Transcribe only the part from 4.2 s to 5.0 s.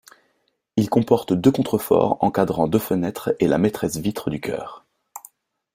du chœur.